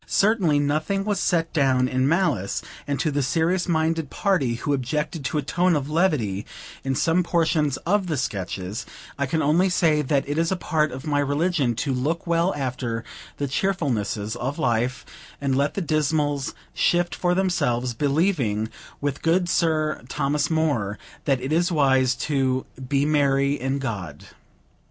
Certainly, 0.07 0.57
nothing 0.57 1.05
was 1.05 1.19
set 1.19 1.53
down 1.53 1.87
in 1.87 2.07
malice, 2.09 2.63
and 2.87 2.99
to 2.99 3.11
the 3.11 3.21
serious 3.21 3.67
minded 3.67 4.09
party 4.09 4.55
who 4.55 4.73
objected 4.73 5.23
to 5.25 5.37
a 5.37 5.43
tone 5.43 5.75
of 5.75 5.91
levity 5.91 6.43
in 6.83 6.95
some 6.95 7.21
portions 7.21 7.77
of 7.85 8.07
the 8.07 8.17
Sketches, 8.17 8.87
I 9.19 9.27
can 9.27 9.43
only 9.43 9.69
say 9.69 10.01
that 10.01 10.27
it 10.27 10.39
is 10.39 10.51
a 10.51 10.55
part 10.55 10.91
of 10.91 11.05
my 11.05 11.19
religion 11.19 11.75
to 11.75 11.93
look 11.93 12.25
well 12.25 12.51
after 12.57 13.03
the 13.37 13.47
cheerfulnesses 13.47 14.35
of 14.37 14.57
life, 14.57 15.05
and 15.39 15.55
let 15.55 15.75
the 15.75 15.81
dismals 15.83 16.55
shift 16.73 17.13
for 17.13 17.35
themselves; 17.35 17.93
believing, 17.93 18.69
with 19.01 19.21
good 19.21 19.47
Sir 19.47 20.01
Thomas 20.09 20.49
More, 20.49 20.97
that 21.25 21.39
it 21.39 21.53
is 21.53 21.71
wise 21.71 22.15
to 22.25 22.65
"be 22.87 23.05
merrie 23.05 23.55
in 23.59 23.77
God." 23.77 24.25